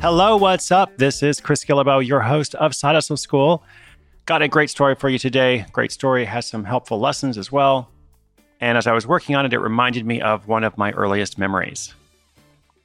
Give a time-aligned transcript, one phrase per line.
[0.00, 0.96] Hello, what's up?
[0.96, 3.62] This is Chris Guillebeau, your host of Side Hustle School.
[4.24, 5.66] Got a great story for you today.
[5.72, 7.90] Great story has some helpful lessons as well.
[8.62, 11.36] And as I was working on it, it reminded me of one of my earliest
[11.36, 11.92] memories.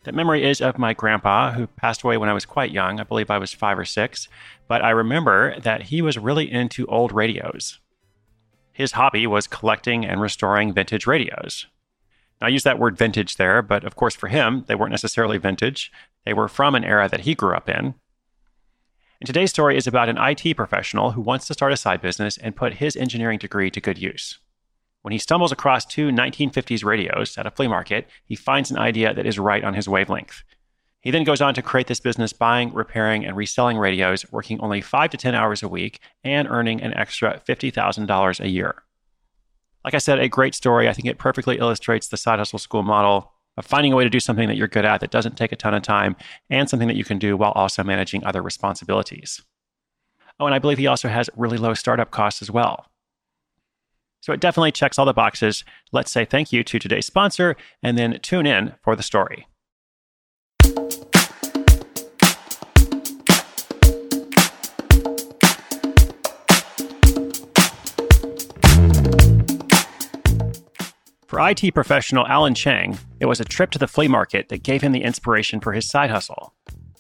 [0.04, 3.00] That memory is of my grandpa, who passed away when I was quite young.
[3.00, 4.28] I believe I was five or six.
[4.68, 7.80] But I remember that he was really into old radios.
[8.74, 11.66] His hobby was collecting and restoring vintage radios.
[12.42, 15.38] Now, I use that word vintage there, but of course, for him, they weren't necessarily
[15.38, 15.92] vintage.
[16.26, 17.96] They were from an era that he grew up in.
[19.22, 22.38] And today's story is about an IT professional who wants to start a side business
[22.38, 24.40] and put his engineering degree to good use.
[25.04, 29.14] When he stumbles across two 1950s radios at a flea market, he finds an idea
[29.14, 30.44] that is right on his wavelength.
[31.00, 34.82] He then goes on to create this business buying, repairing, and reselling radios, working only
[34.82, 38.82] 5 to 10 hours a week and earning an extra $50,000 a year.
[39.86, 40.90] Like I said, a great story.
[40.90, 44.10] I think it perfectly illustrates the side hustle school model of finding a way to
[44.10, 46.16] do something that you're good at that doesn't take a ton of time
[46.50, 49.44] and something that you can do while also managing other responsibilities.
[50.40, 52.88] Oh, and I believe he also has really low startup costs as well.
[54.22, 55.64] So it definitely checks all the boxes.
[55.92, 59.48] Let's say thank you to today's sponsor and then tune in for the story.
[71.28, 74.84] For IT professional Alan Chang, it was a trip to the flea market that gave
[74.84, 76.54] him the inspiration for his side hustle.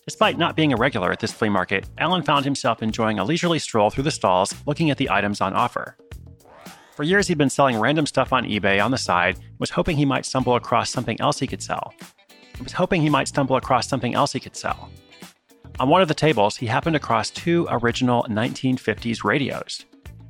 [0.03, 3.59] Despite not being a regular at this flea market, Alan found himself enjoying a leisurely
[3.59, 5.95] stroll through the stalls, looking at the items on offer.
[6.95, 10.05] For years, he'd been selling random stuff on eBay on the side, was hoping he
[10.05, 11.93] might stumble across something else he could sell.
[12.57, 14.89] He was hoping he might stumble across something else he could sell.
[15.79, 19.85] On one of the tables, he happened across two original 1950s radios.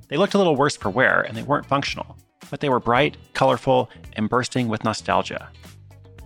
[0.09, 2.17] They looked a little worse for wear, and they weren't functional
[2.55, 5.49] but they were bright, colorful, and bursting with nostalgia.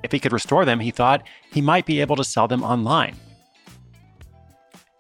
[0.03, 3.16] If he could restore them, he thought he might be able to sell them online.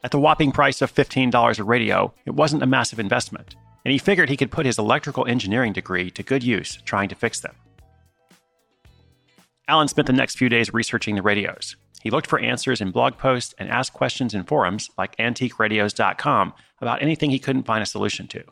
[0.03, 3.99] At the whopping price of $15 a radio, it wasn't a massive investment, and he
[3.99, 7.53] figured he could put his electrical engineering degree to good use trying to fix them.
[9.67, 11.75] Alan spent the next few days researching the radios.
[12.01, 17.03] He looked for answers in blog posts and asked questions in forums like antiqueradios.com about
[17.03, 18.43] anything he couldn't find a solution to.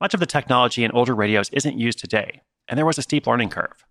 [0.00, 3.26] Much of the technology in older radios isn't used today, and there was a steep
[3.26, 3.84] learning curve.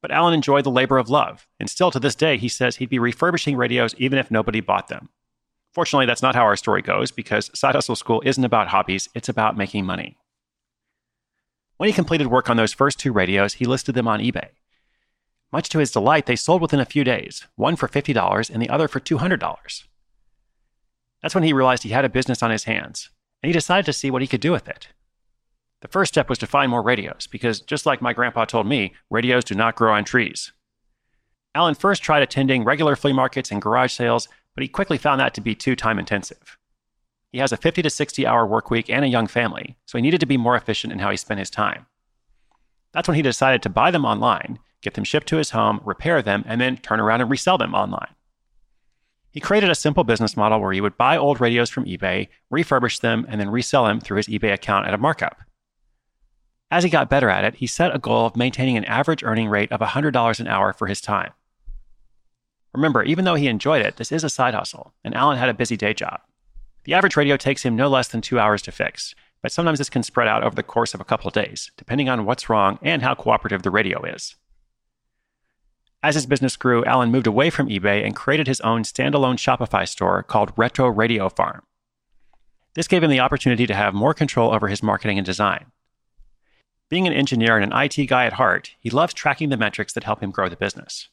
[0.00, 2.88] But Alan enjoyed the labor of love, and still to this day, he says he'd
[2.88, 5.10] be refurbishing radios even if nobody bought them.
[5.72, 9.28] Fortunately, that's not how our story goes because Side Hustle School isn't about hobbies, it's
[9.28, 10.16] about making money.
[11.76, 14.48] When he completed work on those first two radios, he listed them on eBay.
[15.52, 18.70] Much to his delight, they sold within a few days, one for $50 and the
[18.70, 19.84] other for $200.
[21.20, 23.10] That's when he realized he had a business on his hands,
[23.42, 24.88] and he decided to see what he could do with it.
[25.82, 28.94] The first step was to find more radios, because just like my grandpa told me,
[29.10, 30.52] radios do not grow on trees.
[31.56, 35.34] Alan first tried attending regular flea markets and garage sales, but he quickly found that
[35.34, 36.56] to be too time intensive.
[37.32, 40.02] He has a 50 to 60 hour work week and a young family, so he
[40.02, 41.86] needed to be more efficient in how he spent his time.
[42.92, 46.22] That's when he decided to buy them online, get them shipped to his home, repair
[46.22, 48.14] them, and then turn around and resell them online.
[49.32, 53.00] He created a simple business model where he would buy old radios from eBay, refurbish
[53.00, 55.40] them, and then resell them through his eBay account at a markup.
[56.72, 59.50] As he got better at it, he set a goal of maintaining an average earning
[59.50, 61.34] rate of $100 an hour for his time.
[62.72, 65.54] Remember, even though he enjoyed it, this is a side hustle, and Alan had a
[65.54, 66.22] busy day job.
[66.84, 69.90] The average radio takes him no less than two hours to fix, but sometimes this
[69.90, 72.78] can spread out over the course of a couple of days, depending on what's wrong
[72.80, 74.36] and how cooperative the radio is.
[76.02, 79.86] As his business grew, Alan moved away from eBay and created his own standalone Shopify
[79.86, 81.64] store called Retro Radio Farm.
[82.72, 85.66] This gave him the opportunity to have more control over his marketing and design.
[86.92, 90.04] Being an engineer and an IT guy at heart, he loves tracking the metrics that
[90.04, 91.08] help him grow the business.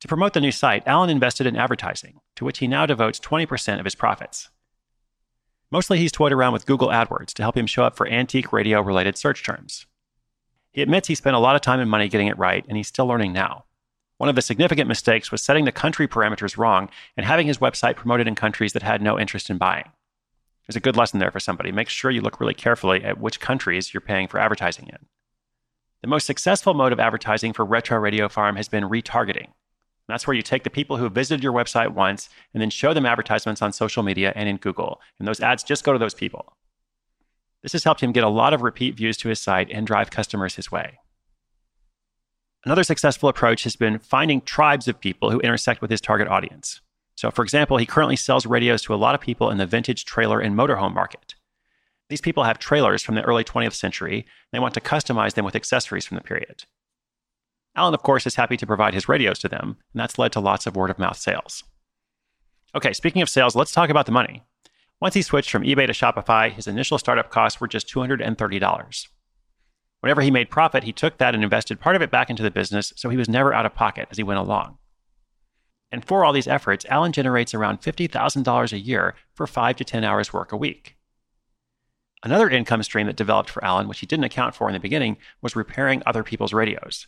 [0.00, 3.78] To promote the new site, Alan invested in advertising, to which he now devotes 20%
[3.78, 4.50] of his profits.
[5.70, 8.80] Mostly he's toyed around with Google AdWords to help him show up for antique radio
[8.80, 9.86] related search terms.
[10.72, 12.88] He admits he spent a lot of time and money getting it right, and he's
[12.88, 13.66] still learning now.
[14.16, 17.94] One of the significant mistakes was setting the country parameters wrong and having his website
[17.94, 19.84] promoted in countries that had no interest in buying.
[20.66, 21.70] There's a good lesson there for somebody.
[21.70, 25.06] Make sure you look really carefully at which countries you're paying for advertising in.
[26.02, 29.48] The most successful mode of advertising for Retro Radio Farm has been retargeting.
[30.08, 33.06] That's where you take the people who visited your website once and then show them
[33.06, 35.00] advertisements on social media and in Google.
[35.18, 36.52] And those ads just go to those people.
[37.62, 40.10] This has helped him get a lot of repeat views to his site and drive
[40.10, 40.98] customers his way.
[42.64, 46.80] Another successful approach has been finding tribes of people who intersect with his target audience.
[47.16, 50.04] So, for example, he currently sells radios to a lot of people in the vintage
[50.04, 51.34] trailer and motorhome market.
[52.08, 54.18] These people have trailers from the early 20th century.
[54.18, 56.64] And they want to customize them with accessories from the period.
[57.74, 60.40] Alan, of course, is happy to provide his radios to them, and that's led to
[60.40, 61.62] lots of word of mouth sales.
[62.74, 64.44] Okay, speaking of sales, let's talk about the money.
[65.00, 69.08] Once he switched from eBay to Shopify, his initial startup costs were just $230.
[70.00, 72.50] Whenever he made profit, he took that and invested part of it back into the
[72.50, 74.78] business, so he was never out of pocket as he went along.
[75.90, 80.04] And for all these efforts, Alan generates around $50,000 a year for 5 to 10
[80.04, 80.96] hours work a week.
[82.22, 85.16] Another income stream that developed for Alan, which he didn't account for in the beginning,
[85.42, 87.06] was repairing other people's radios.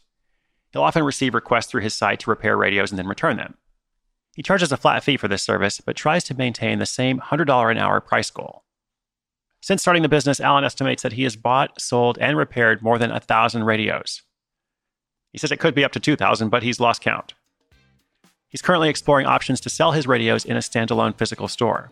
[0.73, 3.55] He'll often receive requests through his site to repair radios and then return them.
[4.37, 7.71] He charges a flat fee for this service, but tries to maintain the same $100
[7.71, 8.65] an hour price goal.
[9.61, 13.11] Since starting the business, Alan estimates that he has bought, sold, and repaired more than
[13.11, 14.23] 1,000 radios.
[15.33, 17.35] He says it could be up to 2,000, but he's lost count.
[18.50, 21.91] He's currently exploring options to sell his radios in a standalone physical store.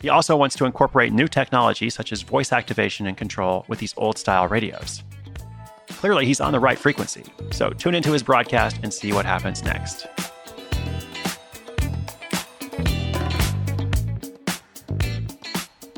[0.00, 3.94] He also wants to incorporate new technology such as voice activation and control with these
[3.96, 5.02] old style radios.
[5.88, 7.24] Clearly, he's on the right frequency.
[7.50, 10.06] So tune into his broadcast and see what happens next.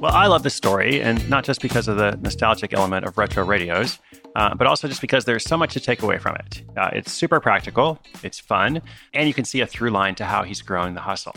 [0.05, 3.43] Well, I love this story, and not just because of the nostalgic element of retro
[3.43, 3.99] radios,
[4.37, 6.63] uh, but also just because there's so much to take away from it.
[6.77, 8.83] Uh, it's super practical, it's fun,
[9.15, 11.35] and you can see a through line to how he's growing the hustle.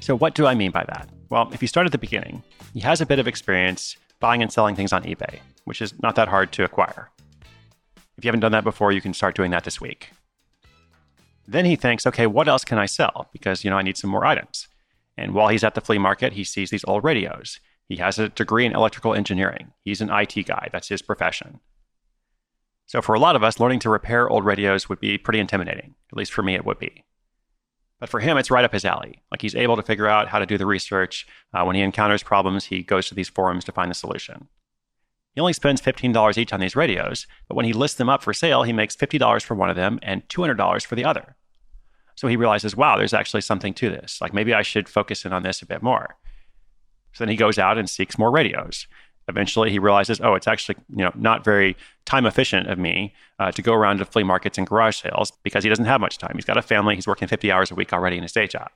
[0.00, 1.10] So, what do I mean by that?
[1.28, 4.50] Well, if you start at the beginning, he has a bit of experience buying and
[4.50, 7.10] selling things on eBay, which is not that hard to acquire.
[8.16, 10.12] If you haven't done that before, you can start doing that this week.
[11.46, 13.28] Then he thinks, okay, what else can I sell?
[13.34, 14.66] Because, you know, I need some more items.
[15.18, 17.60] And while he's at the flea market, he sees these old radios.
[17.88, 19.72] He has a degree in electrical engineering.
[19.82, 20.68] He's an IT guy.
[20.72, 21.60] That's his profession.
[22.86, 25.94] So for a lot of us, learning to repair old radios would be pretty intimidating.
[26.12, 27.04] At least for me, it would be.
[28.00, 29.22] But for him, it's right up his alley.
[29.30, 31.26] Like he's able to figure out how to do the research.
[31.52, 34.48] Uh, when he encounters problems, he goes to these forums to find the solution.
[35.34, 38.32] He only spends $15 each on these radios, but when he lists them up for
[38.32, 41.36] sale, he makes $50 for one of them and $200 for the other.
[42.16, 44.20] So he realizes, wow, there's actually something to this.
[44.20, 46.16] Like maybe I should focus in on this a bit more.
[47.12, 48.86] So then he goes out and seeks more radios.
[49.28, 51.76] Eventually, he realizes, oh, it's actually you know not very
[52.06, 55.62] time efficient of me uh, to go around to flea markets and garage sales because
[55.62, 56.32] he doesn't have much time.
[56.34, 56.94] He's got a family.
[56.94, 58.70] He's working 50 hours a week already in his day job.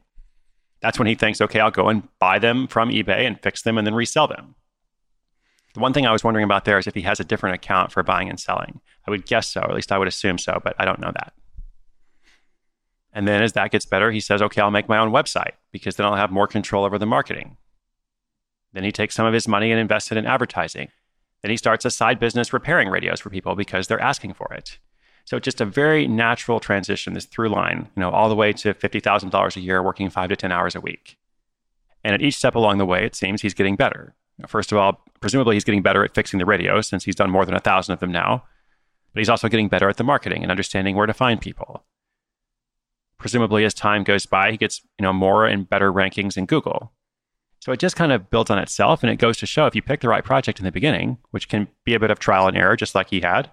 [0.83, 3.79] That's when he thinks, okay, I'll go and buy them from eBay and fix them
[3.79, 4.57] and then resell them.
[5.75, 7.93] The one thing I was wondering about there is if he has a different account
[7.93, 8.81] for buying and selling.
[9.07, 11.13] I would guess so, or at least I would assume so, but I don't know
[11.15, 11.33] that.
[13.13, 15.97] And then as that gets better, he says, okay, I'll make my own website because
[15.97, 17.57] then I'll have more control over the marketing.
[18.73, 20.89] Then he takes some of his money and invests it in advertising.
[21.43, 24.79] Then he starts a side business repairing radios for people because they're asking for it.
[25.25, 28.75] So just a very natural transition, this through line, you know, all the way to
[28.75, 31.19] $50,000 a year working five to 10 hours a week.
[32.05, 34.15] And at each step along the way, it seems he's getting better.
[34.47, 37.45] First of all, presumably he's getting better at fixing the radios since he's done more
[37.45, 38.45] than a thousand of them now.
[39.13, 41.85] But he's also getting better at the marketing and understanding where to find people.
[43.19, 46.93] Presumably, as time goes by, he gets you know more and better rankings in Google.
[47.63, 49.83] So it just kind of builds on itself, and it goes to show if you
[49.83, 52.57] pick the right project in the beginning, which can be a bit of trial and
[52.57, 53.53] error, just like he had.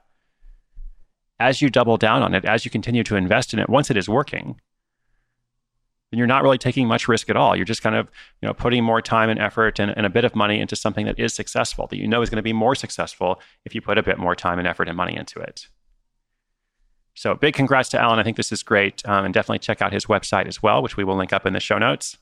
[1.39, 3.97] As you double down on it, as you continue to invest in it, once it
[3.97, 4.59] is working,
[6.09, 7.55] then you're not really taking much risk at all.
[7.55, 8.09] You're just kind of,
[8.41, 11.05] you know, putting more time and effort and, and a bit of money into something
[11.05, 13.99] that is successful, that you know is going to be more successful if you put
[13.99, 15.67] a bit more time and effort and money into it.
[17.13, 18.17] So big congrats to Alan.
[18.17, 19.07] I think this is great.
[19.07, 21.53] Um, and definitely check out his website as well, which we will link up in
[21.53, 22.17] the show notes.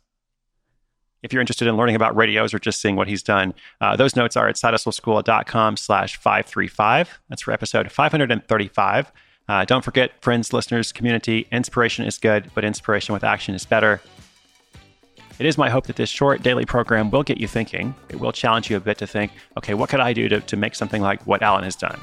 [1.24, 4.15] If you're interested in learning about radios or just seeing what he's done, uh, those
[4.15, 7.19] notes are at sidehustleschool.com slash 535.
[7.29, 9.12] That's for episode 535.
[9.50, 14.01] Uh, don't forget, friends, listeners, community, inspiration is good, but inspiration with action is better.
[15.39, 17.93] It is my hope that this short daily program will get you thinking.
[18.09, 20.57] It will challenge you a bit to think, okay, what could I do to, to
[20.57, 22.00] make something like what Alan has done?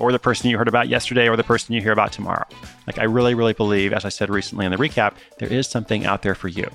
[0.00, 2.46] Or the person you heard about yesterday, or the person you hear about tomorrow.
[2.86, 6.06] Like, I really, really believe, as I said recently in the recap, there is something
[6.06, 6.68] out there for you.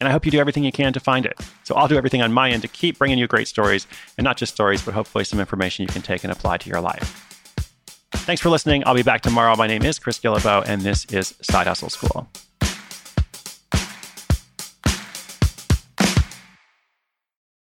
[0.00, 1.38] And I hope you do everything you can to find it.
[1.62, 3.86] So I'll do everything on my end to keep bringing you great stories,
[4.18, 6.80] and not just stories, but hopefully some information you can take and apply to your
[6.80, 7.26] life.
[8.12, 8.82] Thanks for listening.
[8.84, 9.54] I'll be back tomorrow.
[9.56, 12.28] My name is Chris Guillebeau, and this is Side Hustle School.